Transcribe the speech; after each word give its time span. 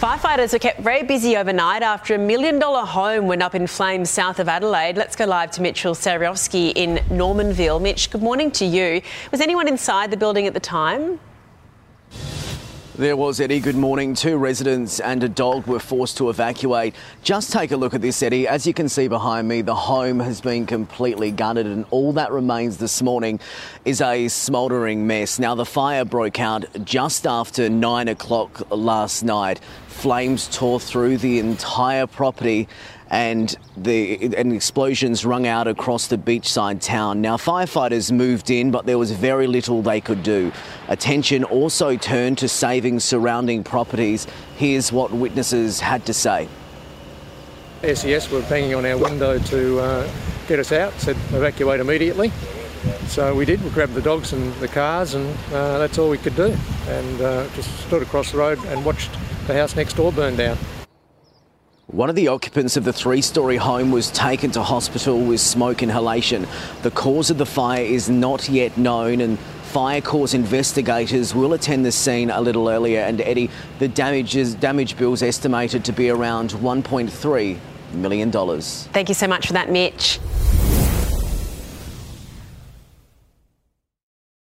Firefighters 0.00 0.52
were 0.52 0.58
kept 0.58 0.80
very 0.80 1.02
busy 1.04 1.38
overnight 1.38 1.82
after 1.82 2.14
a 2.14 2.18
million 2.18 2.58
dollar 2.58 2.84
home 2.84 3.26
went 3.26 3.42
up 3.42 3.54
in 3.54 3.66
flames 3.66 4.10
south 4.10 4.38
of 4.38 4.46
Adelaide. 4.46 4.98
Let's 4.98 5.16
go 5.16 5.24
live 5.24 5.50
to 5.52 5.62
Mitchell 5.62 5.94
Sariovsky 5.94 6.70
in 6.76 7.00
Normanville. 7.08 7.80
Mitch, 7.80 8.10
good 8.10 8.20
morning 8.20 8.50
to 8.52 8.66
you. 8.66 9.00
Was 9.32 9.40
anyone 9.40 9.66
inside 9.68 10.10
the 10.10 10.18
building 10.18 10.46
at 10.46 10.52
the 10.52 10.60
time? 10.60 11.18
There 12.96 13.16
was, 13.16 13.40
Eddie. 13.40 13.60
Good 13.60 13.76
morning. 13.76 14.14
Two 14.14 14.38
residents 14.38 15.00
and 15.00 15.22
a 15.22 15.28
dog 15.28 15.66
were 15.66 15.78
forced 15.78 16.16
to 16.18 16.30
evacuate. 16.30 16.94
Just 17.22 17.52
take 17.52 17.70
a 17.70 17.76
look 17.76 17.92
at 17.92 18.00
this, 18.00 18.22
Eddie. 18.22 18.48
As 18.48 18.66
you 18.66 18.72
can 18.72 18.88
see 18.88 19.06
behind 19.06 19.48
me, 19.48 19.60
the 19.60 19.74
home 19.74 20.18
has 20.20 20.40
been 20.40 20.64
completely 20.64 21.30
gutted, 21.30 21.66
and 21.66 21.84
all 21.90 22.14
that 22.14 22.32
remains 22.32 22.78
this 22.78 23.02
morning 23.02 23.38
is 23.84 24.00
a 24.00 24.28
smouldering 24.28 25.06
mess. 25.06 25.38
Now, 25.38 25.54
the 25.54 25.66
fire 25.66 26.06
broke 26.06 26.40
out 26.40 26.64
just 26.84 27.26
after 27.26 27.68
nine 27.68 28.08
o'clock 28.08 28.70
last 28.70 29.22
night. 29.22 29.60
Flames 29.96 30.46
tore 30.52 30.78
through 30.78 31.16
the 31.16 31.38
entire 31.38 32.06
property 32.06 32.68
and 33.10 33.56
the 33.76 34.36
and 34.36 34.52
explosions 34.52 35.24
rung 35.24 35.46
out 35.46 35.66
across 35.66 36.08
the 36.08 36.18
beachside 36.18 36.82
town. 36.82 37.22
Now 37.22 37.36
firefighters 37.38 38.12
moved 38.12 38.50
in, 38.50 38.70
but 38.70 38.84
there 38.84 38.98
was 38.98 39.12
very 39.12 39.46
little 39.46 39.80
they 39.80 40.02
could 40.02 40.22
do. 40.22 40.52
Attention 40.88 41.44
also 41.44 41.96
turned 41.96 42.36
to 42.38 42.48
saving 42.48 43.00
surrounding 43.00 43.64
properties. 43.64 44.26
Here's 44.56 44.92
what 44.92 45.12
witnesses 45.12 45.80
had 45.80 46.04
to 46.06 46.12
say. 46.12 46.48
SES 47.82 48.30
were 48.30 48.42
banging 48.42 48.74
on 48.74 48.84
our 48.84 48.98
window 48.98 49.38
to 49.38 49.78
uh, 49.80 50.10
get 50.46 50.58
us 50.58 50.72
out, 50.72 50.92
said 50.94 51.16
evacuate 51.32 51.80
immediately. 51.80 52.30
So 53.08 53.34
we 53.34 53.44
did, 53.44 53.62
we 53.62 53.70
grabbed 53.70 53.94
the 53.94 54.02
dogs 54.02 54.32
and 54.32 54.52
the 54.54 54.68
cars 54.68 55.14
and 55.14 55.26
uh, 55.52 55.78
that's 55.78 55.98
all 55.98 56.10
we 56.10 56.18
could 56.18 56.36
do. 56.36 56.56
And 56.88 57.20
uh, 57.20 57.48
just 57.54 57.74
stood 57.86 58.02
across 58.02 58.32
the 58.32 58.38
road 58.38 58.62
and 58.66 58.84
watched 58.84 59.10
the 59.46 59.54
house 59.54 59.76
next 59.76 59.94
door 59.94 60.12
burned 60.12 60.38
down. 60.38 60.56
One 61.88 62.10
of 62.10 62.16
the 62.16 62.28
occupants 62.28 62.76
of 62.76 62.84
the 62.84 62.92
three 62.92 63.22
story 63.22 63.56
home 63.56 63.92
was 63.92 64.10
taken 64.10 64.50
to 64.52 64.62
hospital 64.62 65.20
with 65.20 65.40
smoke 65.40 65.82
inhalation. 65.82 66.46
The 66.82 66.90
cause 66.90 67.30
of 67.30 67.38
the 67.38 67.46
fire 67.46 67.84
is 67.84 68.10
not 68.10 68.48
yet 68.48 68.76
known, 68.76 69.20
and 69.20 69.38
Fire 69.66 70.00
cause 70.00 70.32
investigators 70.32 71.34
will 71.34 71.52
attend 71.52 71.84
the 71.84 71.92
scene 71.92 72.30
a 72.30 72.40
little 72.40 72.70
earlier. 72.70 73.00
And 73.00 73.20
Eddie, 73.20 73.50
the 73.78 73.88
damages, 73.88 74.54
damage 74.54 74.96
bill 74.96 75.12
is 75.12 75.22
estimated 75.22 75.84
to 75.84 75.92
be 75.92 76.08
around 76.08 76.52
$1.3 76.52 77.58
million. 77.92 78.32
Thank 78.32 79.08
you 79.10 79.14
so 79.14 79.26
much 79.26 79.48
for 79.48 79.52
that, 79.52 79.70
Mitch. 79.70 80.18